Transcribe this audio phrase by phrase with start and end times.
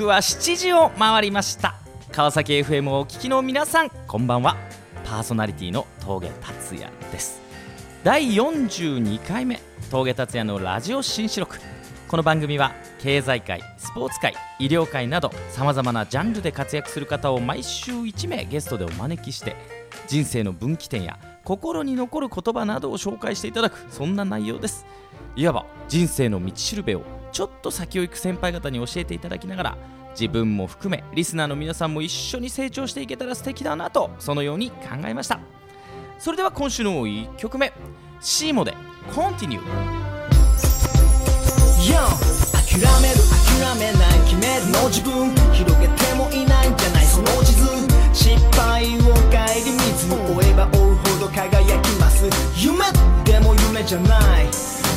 [0.00, 1.74] 刻は7時を回りました。
[2.10, 4.56] 川崎 FM をお聞きの皆さんこんばんは。
[5.04, 7.42] パーソナリティの峠達也です。
[8.02, 9.60] 第42回目
[9.90, 11.58] 峠達也のラジオ新四録
[12.08, 19.54] この番組は経済界スポーツ界医療界などさまざまなジャンルで活躍する方を毎週1名ゲストでお招きして
[20.08, 24.86] 人生の分岐点や心に残る言葉などを紹介していただくそんな内容です。
[25.36, 29.78] いわば人生の道しるべをちょっと先を行く先輩方に教えていただきながら
[30.12, 35.40] 自分も含めリスナーの皆さんも一緒に成長していけたら素敵だなとそのように考えました。
[36.18, 37.72] それでは今週の1曲目
[38.20, 38.74] シーモで
[39.12, 39.60] 「Continue」
[42.70, 43.16] 諦める
[43.58, 45.34] 諦めない決めるの自分。
[45.52, 47.66] 広げてもいないんじゃないその地図。
[48.12, 50.14] 失敗を顧みず追
[50.50, 52.28] えば追うほど輝きます。
[52.56, 52.84] 夢
[53.24, 54.46] でも夢じゃない。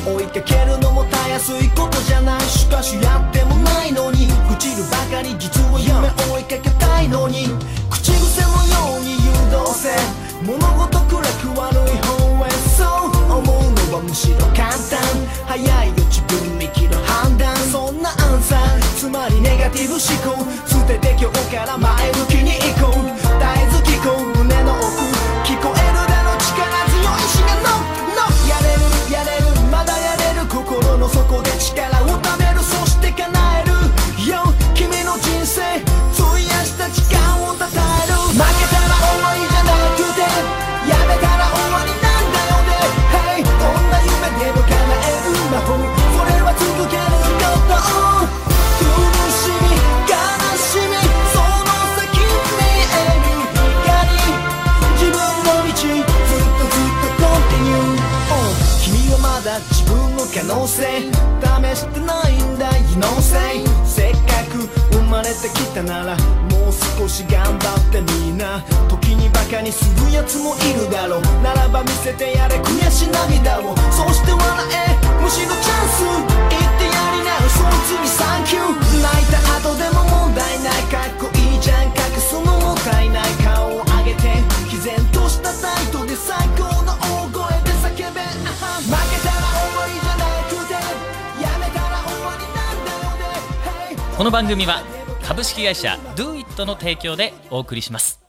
[0.05, 7.47] 追いかけるのもたやすいことじゃないしかしやってもないのに朽ちるばかり実は夢追いかけたいのに
[7.89, 9.95] 口癖のように誘導せ。
[10.43, 13.15] 物事暗く悪い方へそう。
[13.31, 14.99] 思うのはむしろ簡単
[15.47, 15.87] 早い。
[15.87, 20.35] よ自分できる判断そんなアンサーつまりネガティブ思考。
[20.67, 23.07] 捨てて今日から前向きに行こう。
[23.07, 24.83] 絶えず聞こう胸の奥
[25.47, 26.51] 聞こえるだろ力
[26.91, 27.72] 強いしがのの
[31.03, 32.42] の底で力をため
[94.53, 94.83] 組は
[95.23, 98.19] 株式会社 DoIt の提供でお送りします。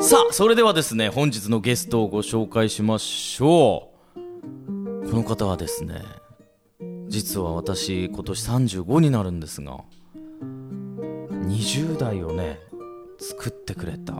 [0.00, 5.08] さあそれではですね本日のゲストをご紹介しましょう。
[5.08, 6.02] この方はですね
[7.06, 9.84] 実は私今年35になるんですが
[11.46, 12.58] 20代をね
[13.18, 14.14] 作ってくれた。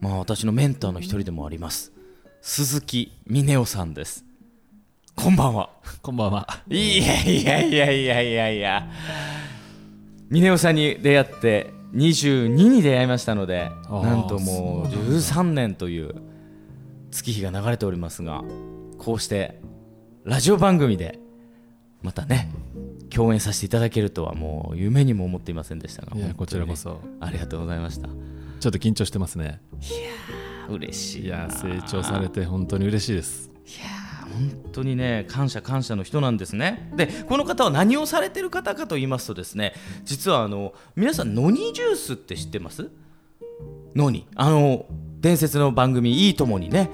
[0.00, 1.92] まあ私のメンターの一人でもあります。
[2.40, 4.24] 鈴木峰夫さんです。
[5.16, 5.70] こんばんは。
[6.00, 6.46] こんばんは。
[6.68, 8.88] いやいやいやいやいやいや。
[10.30, 16.14] 峰夫さんに出会って22に出会いましたのでなんともう13年という
[17.10, 18.44] 月日が流れておりますが
[18.98, 19.58] こうして
[20.24, 21.18] ラジオ番組で
[22.02, 22.50] またね
[23.08, 27.00] 共演させていただけるとはもう夢にも思っていませんでしたがいやこちらこそ。
[27.20, 28.08] ありがとうございました。
[28.60, 29.60] ちょっと緊張してますね。
[30.68, 33.50] 嬉しいいなや成長されて本当に嬉しいです。
[34.30, 36.92] 本当にね感謝感謝の人なんですね。
[36.94, 39.72] でこの方は何をされてる方かと言いますとですね
[40.04, 42.90] 実はあの皆さんノニジュースって知ってます？
[43.94, 44.26] ノニ。
[44.36, 44.84] あの
[45.20, 46.90] 伝説の番組「いいとも」にね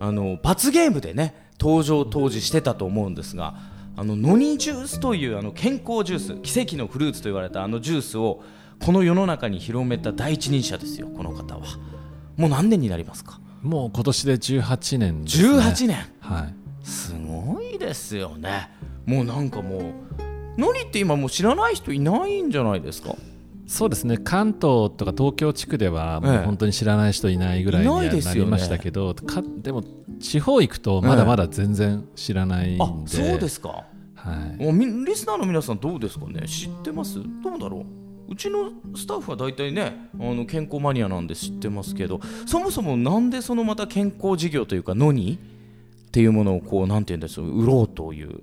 [0.00, 3.54] あの罰ゲームでね登場当時してたと思うんですが
[3.98, 8.44] あのノニジュースというあの健康ジュース奇跡のフルーツと言われたあのジュースを
[8.80, 11.62] この世の中に広めた第一人者ですよこの方は。
[12.36, 13.40] もう何年になりますか？
[13.60, 15.48] もう今年で18年です、ね。
[15.48, 15.96] 18年。
[16.20, 16.54] はい。
[16.86, 18.70] すごいですよね。
[19.04, 19.82] もうなんかもう
[20.56, 23.16] 何って今もう知らない人いないんじゃないですか？
[23.68, 24.16] そうですね。
[24.16, 28.40] 関東とか東京地区ではもうええ本当に知らない人いないぐらいにはいですよね。
[28.40, 29.84] なりましたけど、かでも
[30.18, 33.84] 地方行くとまだまだ全然知らないんで、あそうですか。
[34.14, 36.48] はい、もうみリスナーの皆さんどうですかね？
[36.48, 37.20] 知ってます？
[37.44, 37.84] どうだろ
[38.28, 38.32] う？
[38.32, 45.38] うちのスタッフは大体ねあの健康マニアなんで知ってますけどそもそもなんでそのまた健康事業というかのに？
[46.08, 47.62] っていうものをこうなんて言うんでしょう？
[47.62, 48.40] 売ろうという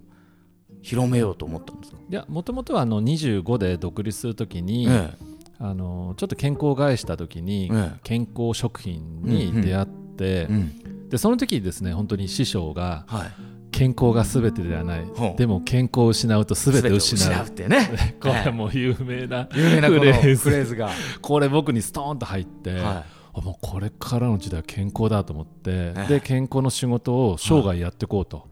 [0.86, 5.10] 広めようと思ったんですか、いやもともとはあの25で独立するときに、え
[5.58, 8.00] あのちょっと健康を害したときに、ええ。
[8.04, 13.32] 健康食品に出会って、えうん、でその時にですね本当に師匠がはい
[13.76, 15.06] 「健康がすべてではない。
[15.06, 15.38] ほう。
[15.38, 17.46] でも健康を失うとすべて失う全てを失う。
[17.48, 18.16] ってね。
[18.22, 20.36] これもう有名な有名なフレーズ。
[20.38, 20.92] フレーズが。
[21.22, 23.04] これ僕にストーンと入って、は
[23.34, 26.08] あもうこれからの時代は健康だと思って、ええ。
[26.08, 28.48] で健康の仕事を生涯やっていこうと、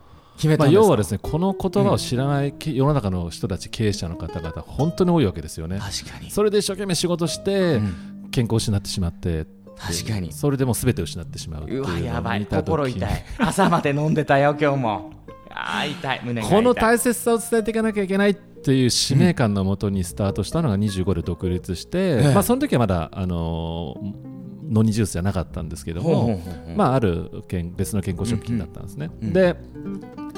[0.58, 5.80] まあ、要はですねこの言葉を知らないけ世の中の人たち経営者の方々本当に多いわけですよね。
[5.80, 6.32] 確かに。
[6.32, 8.30] それで一生懸命仕事して、うん。
[8.32, 9.46] 健康を失ってしまって
[9.78, 10.34] 確かに。
[10.34, 12.46] それでもう全てを失ってしまううわやばい。
[12.46, 13.26] 心痛い。
[13.38, 15.12] 朝まで飲んでたよ今日も。
[15.50, 16.22] あー痛い。
[16.24, 16.58] 胸が痛い。
[16.58, 22.34] この大切さを伝えていかなきゃいけないっていう使命感のもとにスタートしたのが25で独立して、ええ。
[22.34, 24.34] まあ、その時はまだ、あのー
[24.70, 26.42] ノニジュースじゃなかったんですけども、
[26.76, 29.12] まあ、ある健別の健康食品だったんですね。
[29.22, 29.28] うん。
[29.28, 29.34] うん。
[29.34, 29.56] で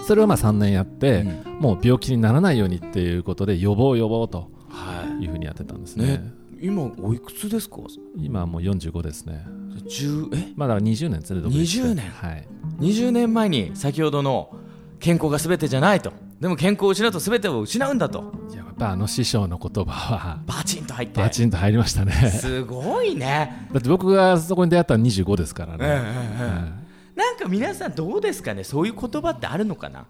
[0.06, 1.58] それをまあ3年やって、うん。
[1.60, 5.26] もう病気にならないようにっていうことで予防予防とはい。
[5.26, 6.06] うふうにやってたんですね。
[6.06, 7.78] ね今おいくつですか？
[8.18, 9.46] 今はもう45ですね。
[9.76, 10.54] 10え？
[10.56, 12.10] まだ20年ですね、独立して20年。
[12.10, 12.48] はい。
[12.80, 14.56] 20年前に先ほどの
[15.00, 16.14] 健康が全てじゃないと。
[16.40, 18.34] でも健康を失うと全てを失うんだと。
[18.52, 21.22] いややっぱあの師匠の言葉はバチンと入って。
[21.22, 22.12] バチンと入りましたね。
[22.12, 23.68] すごいね。
[23.72, 25.80] だって僕がそこに出会ったのは25ですからね。
[25.82, 25.94] えええ
[26.42, 26.85] えはい
[27.16, 28.64] なんか皆さんどうですかね？
[28.64, 30.08] そういう言葉ってあるのかな？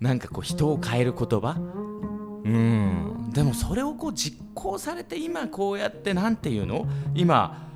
[0.00, 1.56] なんかこう人を変える言葉？
[2.44, 3.30] うん。
[3.32, 6.86] でもそれをこう実行されて今こうやってなんていうの？
[7.14, 7.66] 今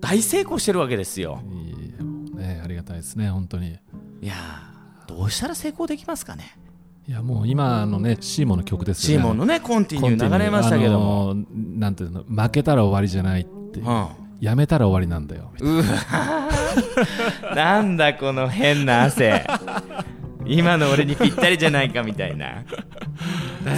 [0.00, 1.40] 大成功してるわけですよ。
[1.50, 2.36] いい。
[2.36, 3.78] ね、ありがたいですね、本当に。
[4.22, 6.56] いやーどうしたら成功できますかね？
[7.06, 9.22] いやもう今のね、シーモンの曲ですよね。
[9.22, 13.80] シーモンのねコンティニュー流れましたけども、あのーなんていうの、負けたら終わりじゃないって。
[13.80, 15.52] いう、うんやめたら終わりなんだよ。
[15.60, 15.84] うわ。
[17.54, 19.44] なんだこの変な汗。
[20.46, 22.64] 今の俺にぴったりじゃないかみたいな。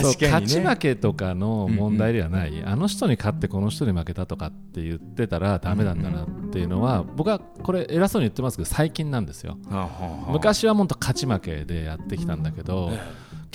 [0.02, 0.28] そう確かにね。
[0.32, 9.58] 勝ち負けとかの問題ではない、あの人に勝ってこの人に負けたとかって言ってたらダメなんだなっていうのは、僕はこれ偉そうに言ってますけど最近なんですよ。
[9.70, 10.32] はあはあはあ。
[10.32, 12.90] 昔はもっと勝ち負けでやってきたんだけど、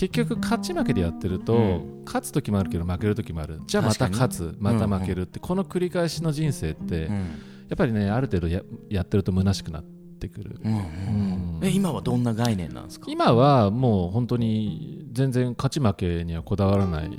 [0.09, 3.59] 結局勝ち負けでやってると、う勝つ時もあるけど負ける時もある。
[3.67, 7.15] じゃあまた勝つまた負けるって、この繰り返しの人生って、うん。
[7.71, 9.79] やっぱりねある程度ややってると虚しくな
[10.27, 11.59] ってくる、うんうん。
[11.63, 17.09] え今はどんな概念なんですか、今はもう本当に全然勝ち負けにはこだわらないっ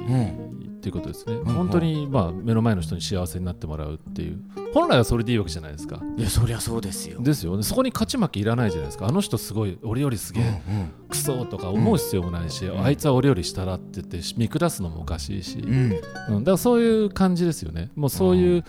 [0.81, 4.41] ていうことですね、ん本当にまあ目の前の人に幸せになってもらうっていう。
[4.73, 6.01] 本来はそれでいいわけじゃないですか。
[6.17, 7.63] いやそりゃそうですよ、ですよね。
[7.63, 9.07] そこに勝ち負けいらないじゃないですか。
[9.07, 10.63] あの人すごい俺よりすげえ
[11.11, 15.93] クソとか思う必要もないし、あいつは俺より下だって言って見下すのもおかしいし、うん。
[16.37, 17.91] うん、だからそういう感じですよね。
[17.95, 18.65] もうそういう、なん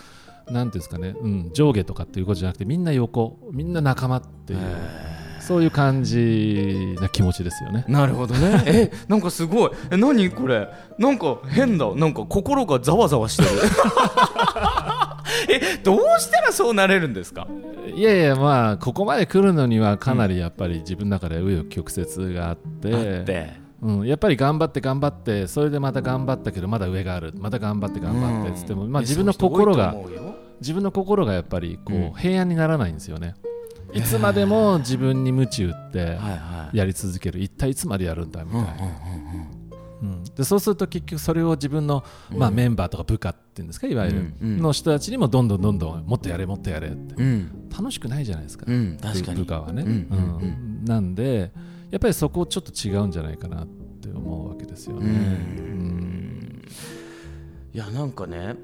[0.45, 4.59] ていうんですかね、うん、上下とかっていうことじゃなくてみんな横みんな仲間っていう、
[5.39, 7.85] そういう感じな気持ちですよね。
[7.87, 8.63] なるほどね。
[8.67, 9.71] えなんかすごい。
[9.91, 10.69] え何これ。
[10.97, 11.93] なんか変だ。
[11.95, 13.49] なんか心がざわざわしてる。
[15.49, 17.47] えどうしたらそうなれるんですか？
[17.95, 23.63] いやいやまあここまで来るのにはかなりやっぱり自分の中で紆余曲折があって,、あって。
[23.81, 27.33] うん、やっぱり頑張って頑張ってそれでまた頑張ったけどまだ上がある。
[27.37, 29.93] また頑張って頑張ってっつっても、まあ、自分の心が
[30.59, 32.13] 自分の心がやっぱりこう、うん。
[32.13, 33.35] 平安にならないんですよね。
[33.93, 36.17] いつまでも自分に鞭打って
[36.73, 37.39] やり続ける。
[37.39, 47.15] 一体いつまでやるんだみたいな、うんでそうすると結局それを自分の、まあ、メンバーとか部下っていうんですかいわゆる、の人たちにもどんどんどんどんもっとやれもっとやれって。
[47.71, 48.97] 楽しくないじゃないですか、うん。
[49.01, 49.39] 確かに。
[49.39, 51.51] 部下はね、うんなんで
[51.91, 53.67] やっぱりそこちょっと違うんじゃないかなっ
[54.01, 56.61] て思うわけですよね、うん。
[57.73, 58.55] いやなんかね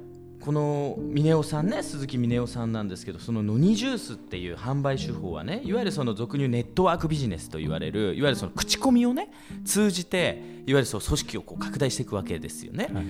[0.49, 9.29] この峰夫さんね鈴木峰夫さんなんですけどそのノニジュースっていう販売手法はねいわゆるその俗にネットワークビジネスと言われるいわゆるその口コミをね
[9.63, 13.05] 通じていわゆるその組織をこう拡大していくわけですよね、はい。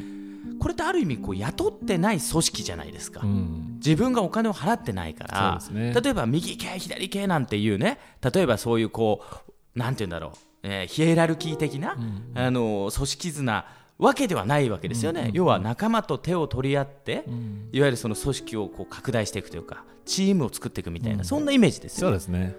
[0.59, 3.75] これってある意味こう雇ってない組織じゃないですか、うん。
[3.77, 5.93] 自分がお金を払ってないから、ね。
[5.93, 11.95] 例えば右系左系なんていうね例えばそういうこうなんて言うんだろう、えーヒエラルキー的な、
[12.35, 13.65] あの組織図な
[13.99, 17.25] わけではないわけですよね、要は仲間と手を取り合って、
[17.71, 22.55] いわゆるその組織をこう拡大していくというかチームを作っていくみたいな、そんなイメージですよそうですね。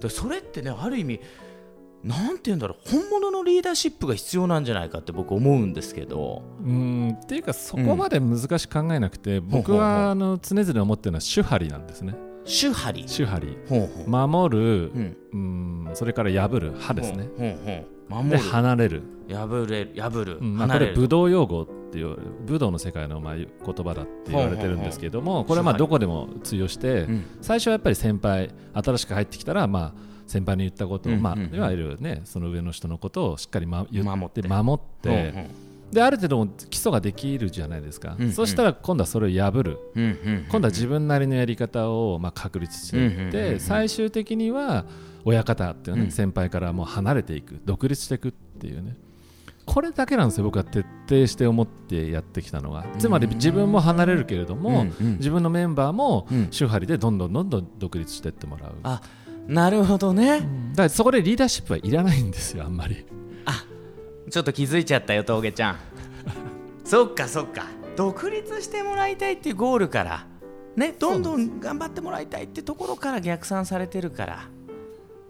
[0.00, 1.20] でそれってねある意味
[2.02, 6.42] なんて言うんだろう本物のリーダーシップが必要なんじゃないかって僕思うんですけど。
[6.64, 7.10] うん。
[7.10, 9.76] っていうかそこまで難しく考えなくて、うほうほう。
[9.76, 12.14] はあの常々思ってるのは手張りなんですね。
[12.46, 13.04] 手張り。
[13.04, 13.58] 手張り。
[13.68, 14.08] ほうほう。
[14.28, 15.16] 守る、うん。
[15.32, 27.24] うん、それから破る歯ですね、ほうほうで離れる、破れる破る、うんまあ、こ離れ武道用語っていう武道の世界のまあ言葉だって言われてるんですけどもこれはまあどこでも通用して、うん。
[27.40, 31.46] 最初はやっぱり先輩新しく入ってきたらまあ先輩の言ったことを、まあ、うんうん。
[31.48, 35.48] うんいわゆるねその上の人のことをしっかり、ま、言って守って。
[35.90, 38.32] である程度も基礎ができるじゃないですか、うんうん。
[38.32, 39.78] そしたら今度はそれを破る。
[39.96, 43.60] うんうん今度は自分なりのやり方をまあ確立していって、うんうんうんうん。
[43.60, 44.84] 最終的には
[45.24, 46.10] 親方っていうね、うん。
[46.10, 48.96] 先輩からもう離れていく独立していくっていうね。
[49.66, 52.84] これだけなんですよ僕は徹底して思ってやってきたのが。
[52.98, 55.16] つまり自分も離れるけれども、うんうん。
[55.18, 56.46] 自分のメンバーもうん。
[56.48, 59.00] 手張りでどんどんどんどん独立していってもらう、あ
[59.46, 60.44] なるほどね、だ
[60.76, 63.04] からそこでリーダーシップはいらないんですよあんまり。
[64.30, 65.76] ちょっと気づいちゃったよ峠ちゃん。
[66.84, 67.66] そっかそっか。
[67.96, 70.26] 独立してもらいたいっていうゴールから
[70.76, 74.48] ねどんどん頑張ってもらいたいってところから逆算されてるから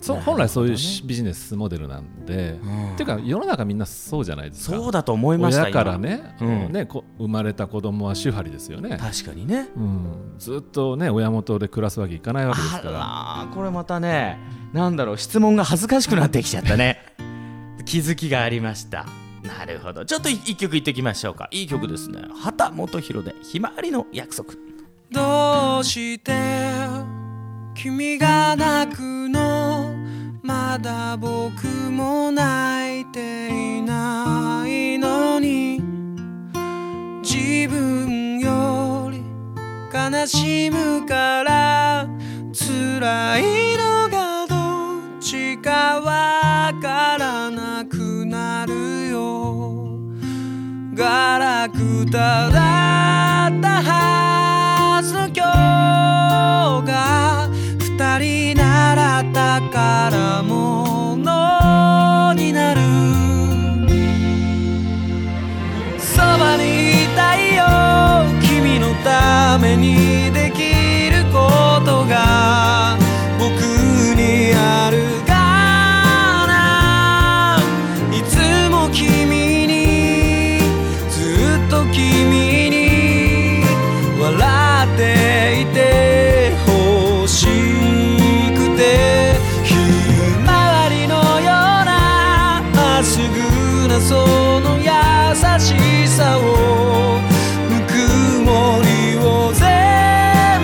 [0.00, 2.92] そ本来そういうしビジネスモデルなんで、ん。
[2.94, 4.76] っていうか世の中みんなそうじゃないですか。
[4.76, 6.08] そうだと思いました親から今。
[6.08, 6.72] ね,、うん。
[6.72, 9.68] ねこ生まれた子供は手張りですよね、確かにね。
[9.76, 13.48] うん、ずっとね親元で暮らすわけいかないわけですから。
[13.54, 14.38] これまたね
[14.72, 16.98] なんだろう質問が恥ずかしくなってきちゃったね。
[17.84, 19.06] 気づきがありました。
[19.42, 20.04] なるほど。
[20.04, 21.48] ちょっと一曲いってきましょうか。
[21.50, 22.22] いい曲ですね。
[22.42, 24.54] 畑基博でひまわりの約束。
[25.10, 27.19] どうして
[27.74, 29.94] 君が泣くの
[30.42, 35.80] まだ僕も泣いていないのに
[37.22, 39.22] 自分より
[39.92, 42.08] 悲しむから
[42.52, 49.98] 辛いのがどっちかわからなくなるよ。
[50.94, 54.09] ガラクタだった
[59.68, 60.89] からも
[94.00, 94.88] その優
[95.58, 96.40] しさを
[97.68, 97.92] ぬく
[98.42, 99.66] もりを全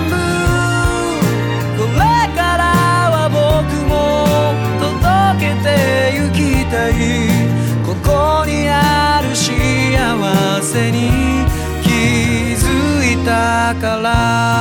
[0.08, 0.12] 部
[1.76, 1.98] これ
[2.34, 2.62] から
[3.12, 3.38] は僕
[3.86, 3.94] も
[4.80, 5.66] 届けて
[6.16, 6.36] ゆき
[6.70, 6.92] たい
[7.84, 9.44] ここにある幸
[10.62, 10.96] せに
[11.82, 11.88] 気
[12.56, 12.64] づ
[13.04, 14.55] いたから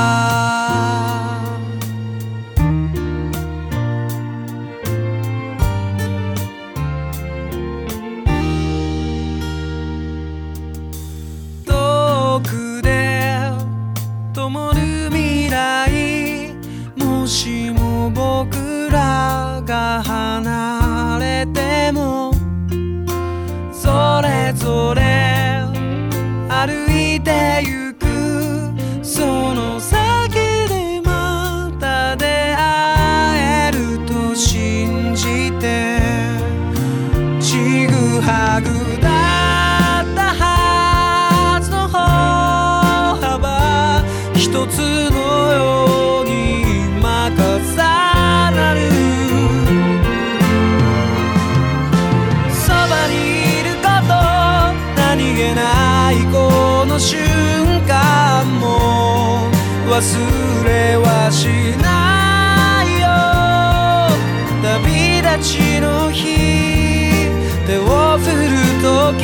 [67.78, 69.22] を振るとき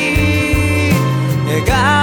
[1.47, 2.02] 笑顔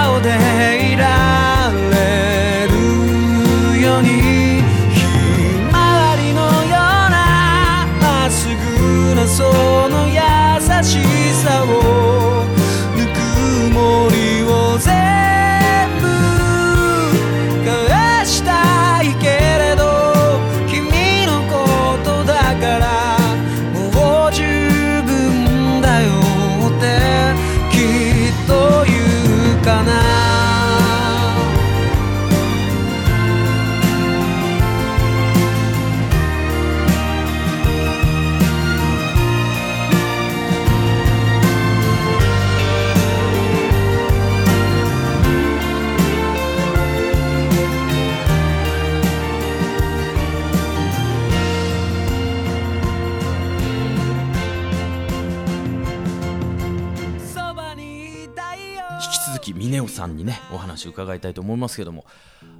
[60.88, 62.05] 伺いたいと思いますけども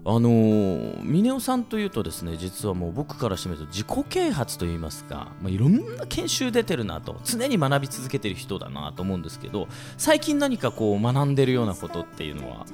[0.04, 12.66] あのー、峰夫さんというとですね実はもう僕からしてみると自己啓発といいますか、まあ、いろんな研修出てるなと常に学び続けてる人だなと思うんですけど最近何かこう学んでるようなことっていうのは？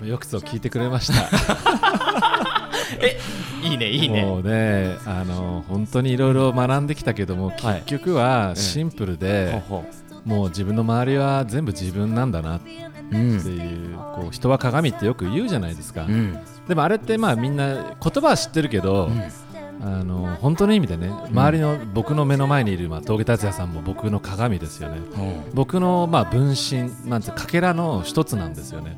[0.00, 1.28] いやよくぞ聞いてくれました。
[3.00, 3.18] え
[3.62, 4.22] いいねいいね。
[4.24, 7.82] もうねあの本当にいろいろ学んできたけども、はい。
[7.86, 9.84] 結局はシンプルで、ほほ
[10.24, 12.58] もう自分の周りは全部自分なんだな。
[12.58, 12.70] って
[13.12, 13.30] うん。
[13.32, 16.38] いう,、こう人は鏡ってよく言うじゃないですか、うん。
[16.68, 19.10] でもあれってまあみんな言葉は知ってるけど、
[19.82, 24.98] あの本当の意味でね周りの僕の目の前にいる、まあ、峠達也さんも僕の鏡ですよね。
[24.98, 25.54] うん。
[25.54, 28.96] 僕のまあ分身なんてかけらの一つなんですよね、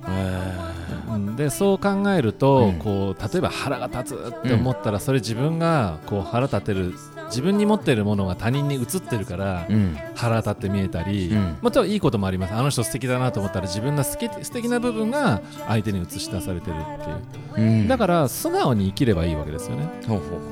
[1.09, 1.37] うん。
[1.37, 2.79] でそう考えると、うん。
[2.79, 6.95] こう例えば腹が立つって思ったら、それ自分がこう腹立てる
[7.27, 9.97] 自分に持っているものが他人に移ってるから、うん。
[10.15, 11.59] 腹立って見えたり、うん。
[11.61, 12.55] もちろんいいこともあります。
[12.55, 17.67] あの人素敵だなと思ったら自分が好き素敵な部分が相手に映し出されてるっていう。
[17.67, 17.89] うん。
[17.89, 19.89] だから素直に生きればいいわけですよね。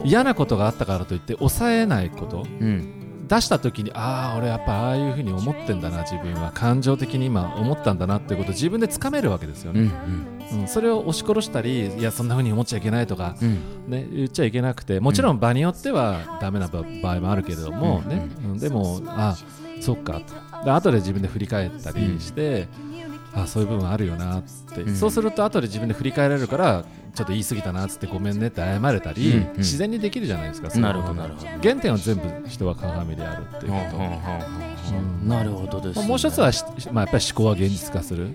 [0.05, 2.47] 嫌なことがあったからといって抑えないこと。
[2.61, 6.53] うん出した時にああ俺やっぱああいうふうに思ってんだな自分は。
[6.53, 9.93] 感情的に今思ったんだなっていうことを自分でつかめるわけですようんね、
[10.53, 13.89] うんそれを押し殺したりいやそんなふうに思っちゃいけないとか、うん。
[13.89, 18.59] ね、言っちゃいけなくてもちろん場によってはダメな場場合もあるけれども、うんねうん。
[18.59, 19.37] でもあ
[19.81, 20.21] そっか。
[20.21, 22.69] とで後で自分で振り返ったりして、
[23.35, 24.97] あそういう部分あるよなって、うん。
[24.97, 29.57] そうすると後で自分で振り返れるからちょっと言い過ぎたなっつってごめんねって謝れたり、うんうん。
[29.59, 31.49] 自然にできるじゃないですかなるほどなるほど。
[31.63, 36.03] 原点は全部人は鏡であるっていうこと、なるほどですね。
[36.03, 38.35] まあもう一つはし、まあ、やっぱり思考は現実化する。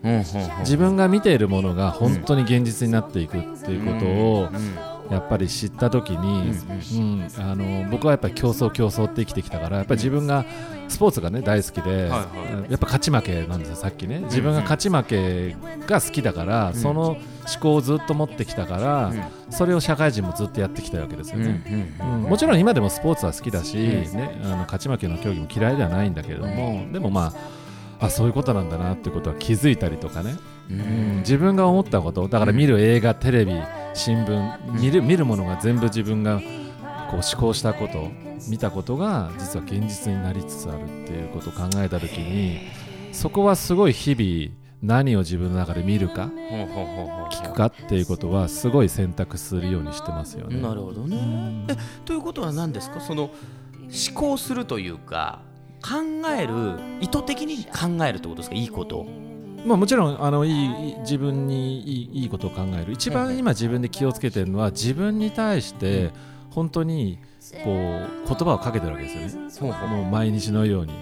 [0.60, 7.28] 自分が見ているものが本当に現実になっていくっていうことをうんやっぱり知った時に、うん。
[7.40, 10.46] あの僕はやっぱり競争競争って生きてきたからやっぱり自分が
[10.88, 12.26] スポーツがね大好きで、や
[12.76, 14.20] っぱ勝ち負けなんですよさっきね。
[14.26, 15.56] 自分が勝ち負け
[15.88, 17.18] が好きだから、その思
[17.62, 19.14] 考をずっと持ってきたから、
[19.50, 21.96] それを社会人もずっとやってきたわけですようんね。
[22.02, 22.24] うん。
[22.24, 22.30] うん。
[22.30, 23.80] もちろん今でもスポーツは好きだし、ん。
[23.80, 27.34] ね、あの勝ち負けの競技も嫌いではないんだけれども、でもま
[28.00, 30.36] ああそういうことなんだなってことは気づいたりとかね、
[30.70, 30.80] うん。
[30.80, 31.18] うん。
[31.18, 33.54] 自分が思ったことだから見る映画、テレビ
[33.94, 38.10] 新聞見る見るものが全部自分がこう思考したこと
[38.50, 42.60] 見たことが実は現実になりつつあるっていうことを考えた時に
[43.12, 46.32] そこはすごい日々何を自分の中で見るか
[47.32, 50.62] 聞くかっていうことはすごい選択するようにしてますよね。
[50.62, 51.66] なるほどね。
[51.68, 51.76] え
[52.06, 53.02] ということは何ですか？
[53.02, 53.34] その思
[54.14, 55.42] 考するというか
[55.82, 55.96] 考
[56.30, 58.56] える意図的に考えるってことですか？
[58.56, 59.08] いいことを
[59.66, 60.90] まあ、もちろんあのいいい。
[60.92, 62.94] い自分にいいいいことを考える。
[62.94, 66.12] 一番今自分で気をつけてるのは自分に対して
[66.50, 67.20] 本当に
[67.64, 69.50] こう言葉をかけてるわけですよね。
[69.60, 70.94] ほうもう毎日のように。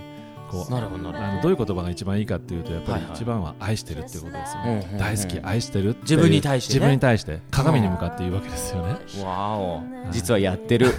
[0.50, 1.30] こうなるほどなるほど。
[1.30, 3.12] あのどういう言葉が一番いいかっていうとやっぱりはいはい。
[3.15, 6.80] 一番は愛してるっていうことですようんうんうんね大好き愛してる自分に対してね。
[6.80, 8.96] 自分に対して鏡に向かって言うわけですよね。
[9.26, 9.82] わお。
[10.10, 10.91] 実はやってる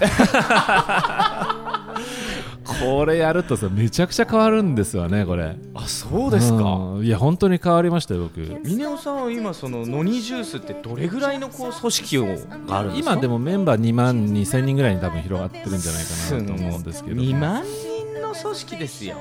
[2.79, 5.55] これやるとさめちゃくちゃ変わるんですよねこれ。
[5.73, 6.63] あそうですか？
[6.63, 7.05] うん。
[7.05, 8.39] いや本当に変わりましたよ僕。
[8.63, 13.13] 峰尾さんは今そのノニジュースってどれぐらいのこう組織をがあるんですか？
[13.13, 17.21] 今でもメンバー2万2000人ぐらいに多分広がってるんじゃないかなと思うんですけど。
[17.21, 19.17] 2万人の組織ですよ。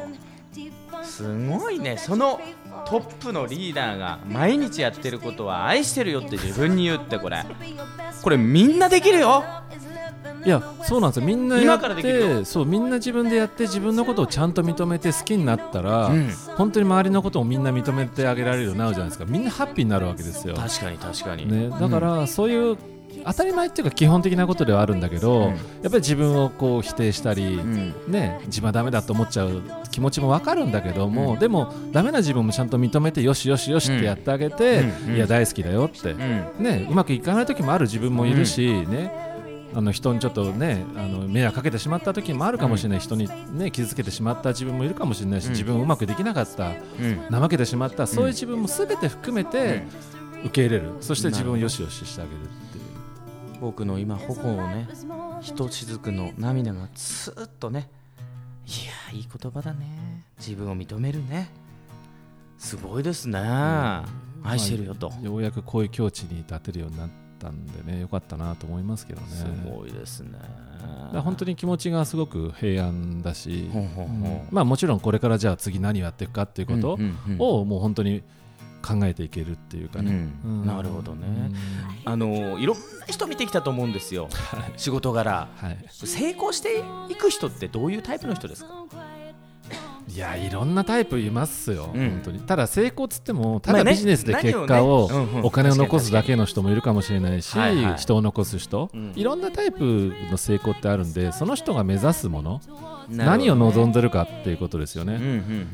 [1.02, 1.96] すごいね。
[1.96, 2.40] その
[2.86, 7.44] トップのリーダーが毎日やってることは愛してるよって自分に言ってこれ。
[8.22, 9.44] これみんなできるよ
[10.48, 11.26] いやそうなんですよ。
[11.26, 16.30] みんなやってそうみんな自分でやって自分のことをちゃんと認めて好きになったら、うん。
[16.56, 19.26] 本当に周りのことをみんな認めてあげられるようになるじゃないですか。
[19.28, 21.52] みんなハッピーになるわけですよ、確かに確かに。
[21.52, 22.78] ね、だから、そういう
[23.26, 25.44] 当たり前っていうか基本的なことではあるんだけど、うん。
[25.48, 27.94] やっぱり自分をこう否定したり、うん。
[28.08, 31.38] ね、自分はダメだと思っちゃう気持ちもわかるんだけども、うん。
[31.38, 35.16] でもダメな自分もちゃんと認めてよしよしよしってやってあげて、うん。
[35.16, 36.64] いや大好きだよって、うん。
[36.64, 39.27] ね、うまくいかない時もある自分もいるし、ね
[39.74, 45.52] あの人にちょっとねあの迷惑かけてしまった時もあるかもしれない、人に、ね、傷つけてしまった自分もいるかもしれないし、うん。
[45.52, 47.26] 自分うまくできなかったうん。
[47.30, 49.84] 怠けてしまったそういう自分も全て含めて
[50.44, 52.38] 受け入れる、そして自分をよしよししてあげるっ
[52.72, 52.84] ていう。
[53.60, 54.88] 僕の今頬をね
[55.40, 57.90] ひとしずくの涙がスーッとね
[58.66, 58.70] い
[59.12, 60.24] やいい言葉だね。
[60.38, 61.50] 自分を認めるね。
[62.58, 63.38] すごいですね、
[64.42, 69.26] 愛してるよと、ようやくこういう境地に立てるようになったんでねよかったなと思いますけどね。
[69.28, 70.38] すごいですね。
[71.12, 73.70] 本当に気持ちがすごく平安だし、
[74.50, 76.98] まあもちろんこれからじゃあ次何をやっていくかっていうこと
[77.42, 78.22] をもう本当に
[78.80, 80.28] 考えていけるっていうかね、
[80.64, 81.26] なるほどね、
[82.04, 84.28] あのいろんな人見てきたと思うんですよ。
[84.76, 85.48] 仕事柄。
[85.56, 88.84] はい、成功していく人ってどういうタイプの人ですか？
[90.08, 92.10] いやいろんなタイプいますよ、うん。
[92.10, 92.40] 本当に。
[92.40, 95.08] ただ成功っつってもただビジネスで結果を
[95.42, 97.94] お金を残すだけの人もいるかもしれないし、はいはい。
[97.96, 99.12] 人を残す人、うん。
[99.14, 102.60] いろんなタイプの成功ってあるんでその人が目指すもの、
[103.10, 105.20] なる何を望んでるかっていうことですよね、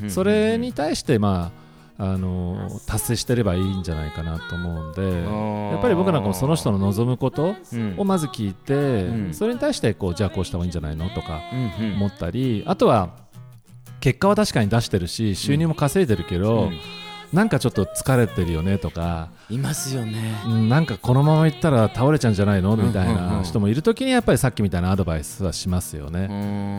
[0.09, 1.65] それに対してまあ
[1.97, 7.93] あの達成してればいいんじゃないかなと思うんでやっぱり僕なんかもその人の望むことうん。
[7.97, 9.33] をまず聞いて、うん。
[9.33, 11.39] それに対してこうじゃあこうした方がいいんじゃないのとか
[11.95, 13.23] 思ったりあとは
[14.05, 16.79] 結果は確かに出してるし収入も稼いでるけど、うん。
[17.33, 20.39] なんかちょっと疲れてるよねとか、いますよね。
[20.45, 22.77] うんなんかこのままいったら倒れちゃうんじゃないの？
[22.77, 26.27] みたいなん人もいるときにやっぱりさっきみたいなアドバイスはしますよね、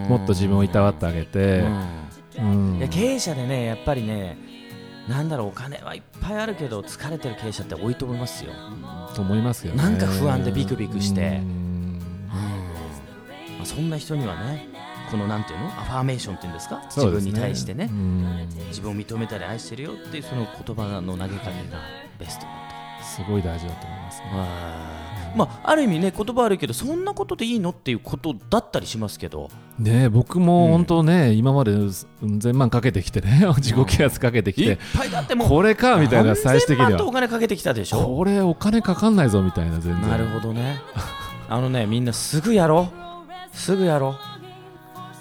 [0.08, 1.64] ももっと自分をいたわってあげて、
[2.38, 2.76] うん。
[2.78, 4.38] いや経営者でねやっぱりね
[5.08, 8.52] なんだろうお金はいっぱいあるけど疲れてる経営者って多いと思いますよ、
[9.16, 9.82] と思いますよね。
[9.82, 11.40] なんか不安でビクビクして。
[11.42, 12.00] うん。
[13.58, 14.68] まあ、そんな人にはね
[15.11, 15.66] このなんていうの？
[15.66, 16.83] アファーメーションっていうんですか？
[16.90, 17.88] 自分に対してね。
[17.90, 18.49] うん。
[18.69, 21.79] 自分を認めたり愛してるよっていうその言葉の投げかけが
[22.19, 22.51] ベストだ
[23.05, 24.27] すごい大事だと思いますね。
[25.37, 29.51] まあある意味ね言葉悪いけどそんなことでいいのっていうことだったりしますけど。
[29.79, 31.92] ねえ僕も本当ね、今までう
[32.27, 38.16] ん千万かけてきてね自己啓発かけてきいってぱいだってもうこれかみたいな最終的に何千万とおは金かけてきたでしょ？
[38.16, 40.09] これお金かかんないぞみたいな全然。
[40.09, 40.81] なるほどね。
[41.49, 42.90] あのねみんなすぐやろ
[43.53, 43.57] う。
[43.57, 44.36] すぐやろう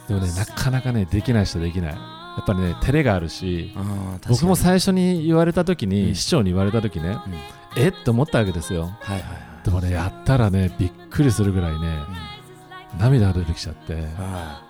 [0.08, 1.94] でもねなかなかねできない人できない。
[1.94, 3.74] やっぱりね照れがあるし
[4.28, 6.16] 僕も最初に言われた時に、うん。
[6.16, 7.82] 市長に言われた時ね、うん。
[7.82, 8.82] えって思ったわけですよ。
[9.00, 9.66] はいはいはい。
[9.66, 11.98] でもねやったらねびっくりするぐらいね、
[13.00, 13.96] 涙が出てきちゃって。
[13.96, 14.62] もうは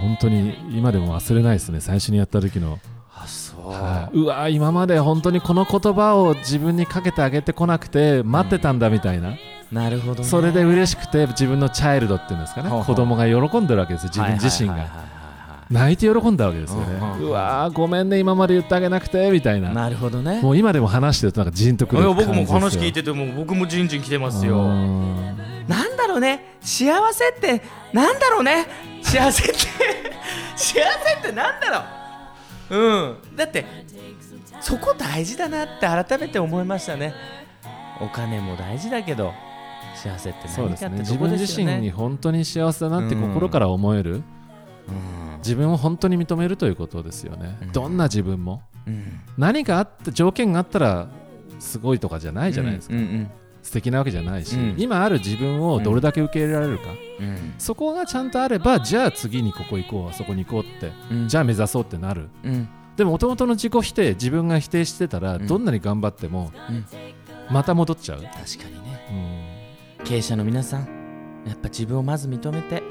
[0.00, 2.78] 本当に今でも忘れないですね最初にやった時の、い
[3.16, 4.16] あそう、はい。
[4.18, 9.34] うわ今まで本当にこの言葉を自分にかけてあげてこなくて待ってたんだみたいな、
[9.72, 12.68] なるほど、ね、それで嬉しくて自分のチャイルドっていうんですかね。
[12.68, 12.94] ほうほう。
[12.94, 15.14] 子供が喜んでるわけですよ自分自身が。
[15.70, 16.86] 泣いて喜んだわけですよね。
[16.86, 17.28] うんうんうん。
[17.28, 19.70] うわーごめんね今まで言ってあげなくてみたいな。
[19.70, 20.40] なるほどね。
[20.42, 22.44] もう今でも話してるとなんかジーンとくるいや感じですよ。
[22.44, 24.58] 僕も話聞いてても僕もじんじん来てますよ。
[24.58, 25.36] うん。
[25.66, 26.56] なんだろうね。
[26.60, 28.66] 幸せってなんだろうね。
[29.02, 29.54] 幸せって
[30.56, 32.78] 幸せってなんだろう。
[32.78, 33.36] うん。
[33.36, 33.64] だって
[34.60, 37.14] そこ大事だなって改めて思いましたね。
[38.00, 39.32] お金も大事だけど
[40.04, 40.88] 幸せってそうですね。
[40.90, 43.22] 何かってとこ自分自身に本当に幸せだなってうん。
[43.22, 44.22] 心から思える、うん。
[45.38, 47.72] 自分を本当に認めるということですよね、うん。
[47.72, 48.62] どんな自分も。
[48.86, 49.20] うん。
[49.38, 51.08] 何かあって条件があったら
[51.58, 53.30] すごいとかじゃないじゃないですか、うんうん
[53.64, 54.74] 素敵なわけじゃないし、うん。
[54.76, 57.54] 今ある自分をどれだけ受け入れられるか、うん。
[57.56, 61.28] そこがちゃんとあればじゃあ次にここ行こうあそこに行こうって、うん。
[61.28, 62.28] じゃあ目指そうってなる。
[62.44, 62.68] うん。
[62.94, 65.46] でももともとの自己否定自分が否定してたら、うん。
[65.46, 66.84] どんなに頑張っても、うん。
[67.50, 68.38] また戻っちゃう、確か
[68.68, 69.06] にね。
[69.10, 69.43] うん
[70.04, 70.80] 経営者の皆さん
[71.46, 72.82] やっぱ自分をまず認めて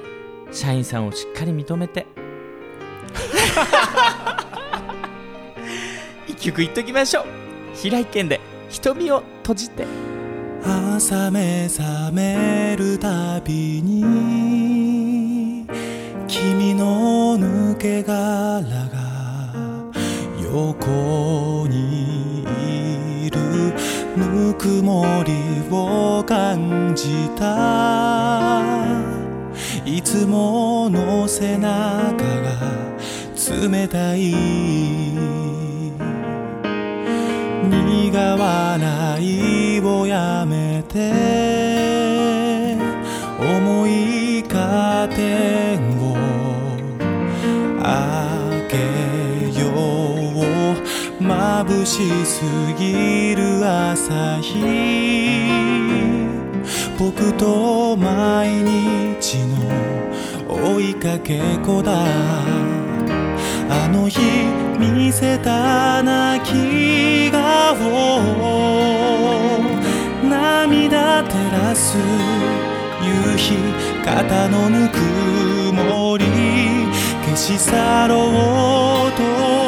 [0.51, 2.05] 社員さんをしっかり認めて。
[6.27, 7.25] 一曲言っときましょう。
[7.75, 9.85] 平井堅で瞳を閉じて。
[10.65, 15.67] 朝目覚めるたびに
[16.27, 19.91] 君の抜け殻が
[20.41, 22.32] 横に
[24.53, 25.33] ぬくもり
[25.71, 28.61] を感じた。
[29.83, 32.51] いつもの背中が
[33.69, 34.31] 冷たい。
[37.65, 42.77] 苦笑いをやめて。
[43.39, 45.92] 重いカー
[51.65, 52.43] 眩しす
[52.77, 54.59] ぎる朝日
[56.99, 62.05] 僕と毎日の追いかけっこだ
[63.69, 64.19] あの日
[64.77, 67.77] 見せた泣き顔
[70.23, 71.97] 涙照らす
[73.01, 73.55] 夕日
[74.03, 74.97] 肩のぬく
[75.73, 76.25] もり
[77.25, 79.62] 消し去ろうと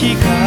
[0.00, 0.37] 光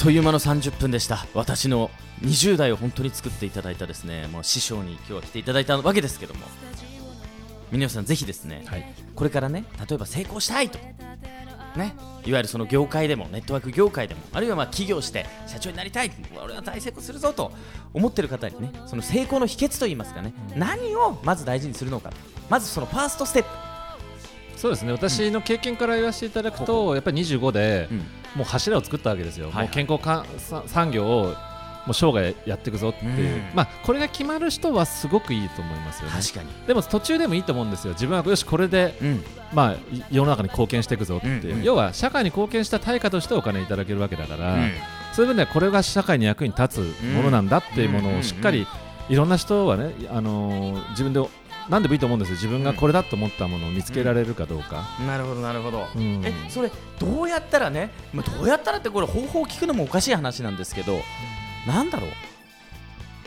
[0.00, 1.26] という間の30分でした。
[1.34, 1.90] 私の
[2.22, 6.40] 20代を本当に作っていただいたですねもう師匠に今日は来ていただいたわけですけども。
[7.70, 8.94] 皆さんぜひですね、はい。
[9.14, 10.78] これからね例えば成功したいと。
[11.76, 11.94] ね。
[12.24, 16.10] いわゆるその業界でもネットワーク業界でもあるいはまあ起業して社長になりたい
[16.42, 17.52] 俺は大成功するぞと
[17.92, 22.10] 思ってる方にねその成功の秘訣といいますかね、何をまず大事にするのか。
[22.48, 23.50] まずそのファーストステップ。
[24.56, 24.92] そうですね。
[24.92, 29.64] 私の経験から言わせていただくと、やっぱり25で、うんもう柱を作ったわけですよ、はいはい。
[29.64, 31.34] もう健康かさ産業を
[31.86, 33.42] もう生涯やっていくぞっていう、うん。
[33.54, 36.14] まあ、これが決まる人はすごくいいと思いますよね。
[36.20, 41.64] 確かに、でも途中でもいいと思うんですよ、自分はよし、これで、うん、まあ、い世の中に貢献していくぞっていう、うんうん。
[41.64, 44.72] 要は社会に貢献した対価としてお金いただけるわけだから、うん。
[45.12, 48.66] そういう分ではこれが社会に役に立つものなんだっていうものをしっかり、
[49.08, 51.20] いろんな人はね、あのー自分で
[51.68, 54.88] 何でもいいと思うんですよ、自分がこれだと思ったものを見つけられるかどうか。
[55.06, 56.22] なるほどなるほど、うん。
[56.24, 61.00] えそれどうやったらね、まあ、どうやったらってこれ方法を聞くのもおかしい話なんですけど、
[61.66, 62.10] なんだろう。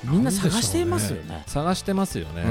[0.06, 1.44] みんな探していますよね。
[1.48, 2.44] 探してますよね、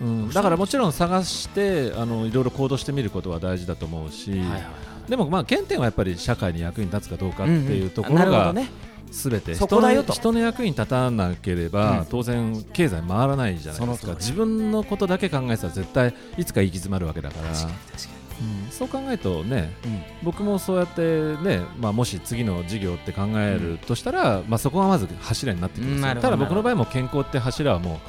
[0.00, 0.30] ううん。
[0.30, 4.62] だからもちろん探してあのいろいろ行動してみることは大事だと思うし、んはいはい
[5.08, 8.70] でもまあ原点はやっぱり社会に役に立つかどうかっていうところがなるほどね
[9.10, 9.54] すべて。
[9.54, 10.12] そこだよと。
[10.12, 12.06] 人の人の役に立たなければ、うん。
[12.06, 14.14] 当然経済回らないじゃないですか。
[14.14, 17.48] 自分のことだけ考えてたら絶対いつか行き詰まるわけだから。
[17.48, 18.70] 確かに確かうん。
[18.70, 28.00] そう考えるとねに、僕もそうやってね、まあ、もし次の事業って考えるとしたら、まあ、そこがまず柱になってきますただ僕の場合も健康って柱はも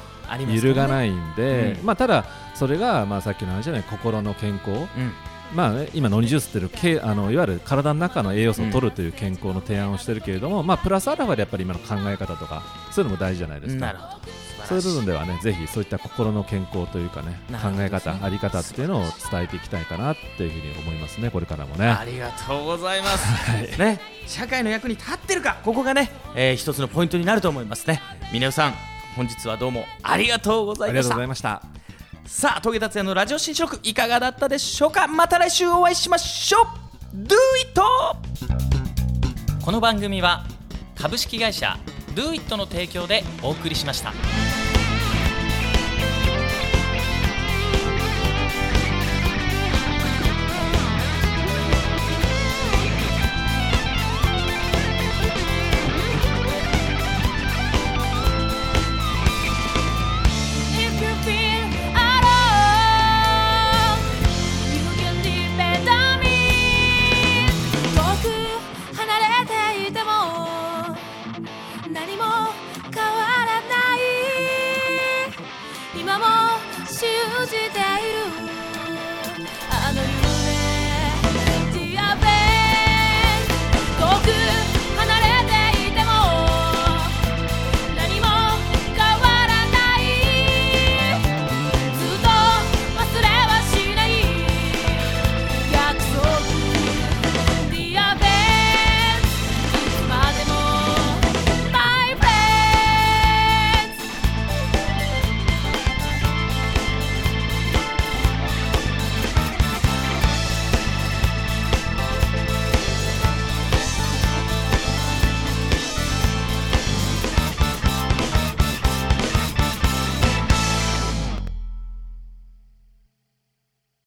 [0.48, 1.86] う揺るがないんで、うん。
[1.86, 5.12] まあ、ただそれが、まあ、さっきの話じゃない心の健康、うん
[5.54, 13.86] まあね、今、ノニジュースっていうけあのいわゆる体の中の栄養素を取るという健康の提案をしてるけれども、まあ、プラスアルファでやっぱり今の考え方とかそういうのも大事じゃないですか。
[13.86, 14.50] なるほど。
[14.70, 21.88] そういう部分でではね、ぜひそういった心の健康というかね、なるほど考え方、あり方っていうのを伝えていきたいかなっていうふうに思いますね、これからもね。
[21.88, 28.00] ありがとうございます、ね、社会の役に立ってるかここがね、えー一つのポイントになると思いますね。
[28.32, 28.74] 峰さん
[29.16, 31.79] 本日はどうもありがとうございました
[32.32, 35.08] さあ、トゲ達也のラジオ新四いかがだったでしょうか？
[35.08, 37.80] また来週お会いしましょう Do it!
[39.64, 40.44] この番組は
[40.94, 41.76] 株式会社
[42.14, 44.12] Do it の提供でお送りしました。